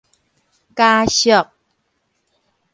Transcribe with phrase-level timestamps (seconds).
[0.73, 1.51] 家宿